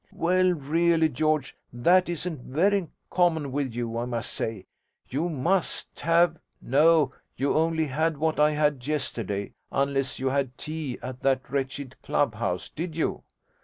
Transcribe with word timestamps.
'Well, 0.11 0.53
really, 0.53 1.09
George, 1.09 1.55
that 1.71 2.09
isn't 2.09 2.39
very 2.41 2.87
common 3.11 3.51
with 3.51 3.71
you, 3.75 3.99
I 3.99 4.05
must 4.05 4.33
say. 4.33 4.65
You 5.07 5.29
must 5.29 5.99
have 5.99 6.39
no, 6.59 7.11
you 7.37 7.53
only 7.53 7.85
had 7.85 8.17
what 8.17 8.39
I 8.39 8.49
had 8.53 8.87
yesterday 8.87 9.53
unless 9.71 10.17
you 10.17 10.29
had 10.29 10.57
tea 10.57 10.97
at 11.03 11.21
that 11.21 11.51
wretched 11.51 11.97
club 12.01 12.33
house: 12.33 12.67
did 12.71 12.97
you?' 12.97 13.21